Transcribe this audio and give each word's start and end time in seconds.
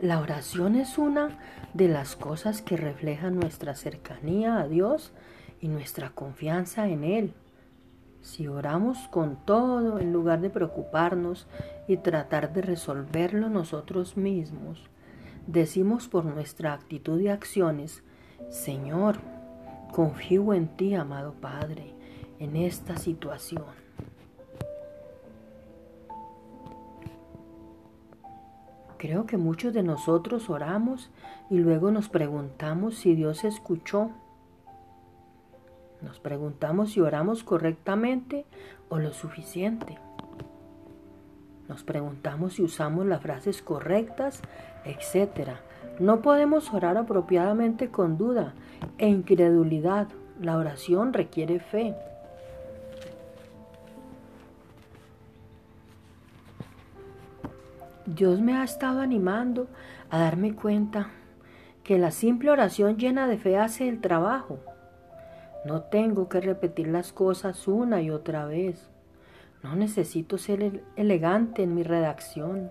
La 0.00 0.20
oración 0.20 0.76
es 0.76 0.96
una 0.96 1.40
de 1.74 1.88
las 1.88 2.14
cosas 2.14 2.62
que 2.62 2.76
refleja 2.76 3.30
nuestra 3.30 3.74
cercanía 3.74 4.60
a 4.60 4.68
Dios 4.68 5.12
y 5.60 5.66
nuestra 5.66 6.10
confianza 6.10 6.86
en 6.86 7.02
Él. 7.02 7.34
Si 8.20 8.46
oramos 8.46 9.08
con 9.08 9.44
todo 9.44 9.98
en 9.98 10.12
lugar 10.12 10.40
de 10.40 10.50
preocuparnos 10.50 11.48
y 11.88 11.96
tratar 11.96 12.52
de 12.52 12.62
resolverlo 12.62 13.48
nosotros 13.48 14.16
mismos, 14.16 14.88
decimos 15.48 16.06
por 16.06 16.24
nuestra 16.24 16.74
actitud 16.74 17.18
y 17.18 17.26
acciones, 17.26 18.04
Señor, 18.50 19.16
confío 19.92 20.54
en 20.54 20.68
ti, 20.68 20.94
amado 20.94 21.32
Padre, 21.40 21.92
en 22.38 22.54
esta 22.54 22.98
situación. 22.98 23.64
Creo 28.98 29.26
que 29.26 29.36
muchos 29.36 29.72
de 29.72 29.84
nosotros 29.84 30.50
oramos 30.50 31.10
y 31.50 31.58
luego 31.58 31.92
nos 31.92 32.08
preguntamos 32.08 32.96
si 32.96 33.14
Dios 33.14 33.44
escuchó. 33.44 34.10
Nos 36.02 36.18
preguntamos 36.18 36.92
si 36.92 37.00
oramos 37.00 37.44
correctamente 37.44 38.44
o 38.88 38.98
lo 38.98 39.12
suficiente. 39.12 39.98
Nos 41.68 41.84
preguntamos 41.84 42.54
si 42.54 42.62
usamos 42.62 43.06
las 43.06 43.22
frases 43.22 43.62
correctas, 43.62 44.42
etc. 44.84 45.50
No 46.00 46.20
podemos 46.20 46.72
orar 46.74 46.96
apropiadamente 46.96 47.90
con 47.90 48.18
duda 48.18 48.54
e 48.98 49.06
incredulidad. 49.06 50.08
La 50.40 50.56
oración 50.56 51.12
requiere 51.12 51.60
fe. 51.60 51.94
Dios 58.14 58.40
me 58.40 58.56
ha 58.56 58.64
estado 58.64 59.02
animando 59.02 59.68
a 60.08 60.18
darme 60.18 60.54
cuenta 60.54 61.10
que 61.84 61.98
la 61.98 62.10
simple 62.10 62.50
oración 62.50 62.96
llena 62.96 63.28
de 63.28 63.36
fe 63.36 63.58
hace 63.58 63.86
el 63.86 64.00
trabajo. 64.00 64.60
No 65.66 65.82
tengo 65.82 66.26
que 66.30 66.40
repetir 66.40 66.88
las 66.88 67.12
cosas 67.12 67.68
una 67.68 68.00
y 68.00 68.08
otra 68.08 68.46
vez. 68.46 68.88
No 69.62 69.76
necesito 69.76 70.38
ser 70.38 70.82
elegante 70.96 71.62
en 71.62 71.74
mi 71.74 71.82
redacción. 71.82 72.70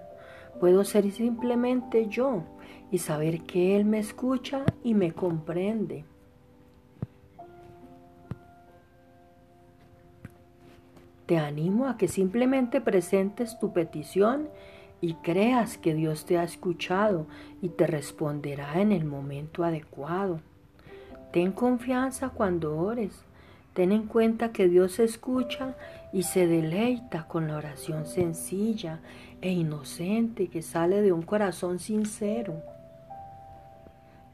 Puedo 0.60 0.84
ser 0.84 1.12
simplemente 1.12 2.08
yo 2.08 2.42
y 2.90 2.98
saber 2.98 3.44
que 3.44 3.76
Él 3.76 3.86
me 3.86 4.00
escucha 4.00 4.64
y 4.84 4.96
me 4.96 5.12
comprende. 5.12 6.04
Te 11.28 11.38
animo 11.38 11.88
a 11.88 11.98
que 11.98 12.08
simplemente 12.08 12.82
presentes 12.82 13.60
tu 13.60 13.72
petición 13.72 14.50
y 15.02 15.14
creas 15.16 15.78
que 15.78 15.94
Dios 15.94 16.26
te 16.26 16.38
ha 16.38 16.44
escuchado 16.44 17.28
y 17.62 17.70
te 17.70 17.88
responderá 17.88 18.82
en 18.82 18.92
el 18.92 19.06
momento 19.06 19.64
adecuado. 19.64 20.40
Ten 21.32 21.52
confianza 21.52 22.30
cuando 22.30 22.78
ores. 22.78 23.24
Ten 23.74 23.92
en 23.92 24.08
cuenta 24.08 24.52
que 24.52 24.68
Dios 24.68 24.98
escucha 24.98 25.76
y 26.12 26.24
se 26.24 26.48
deleita 26.48 27.28
con 27.28 27.48
la 27.48 27.58
oración 27.58 28.08
sencilla 28.08 29.02
e 29.42 29.52
inocente 29.52 30.48
que 30.48 30.64
sale 30.64 31.04
de 31.04 31.12
un 31.12 31.22
corazón 31.22 31.78
sincero. 31.78 32.56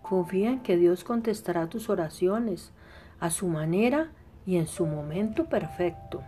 Confía 0.01 0.49
en 0.49 0.59
que 0.59 0.77
Dios 0.77 1.03
contestará 1.03 1.67
tus 1.67 1.89
oraciones 1.89 2.71
a 3.19 3.29
su 3.29 3.47
manera 3.47 4.11
y 4.45 4.57
en 4.57 4.67
su 4.67 4.85
momento 4.85 5.45
perfecto. 5.45 6.23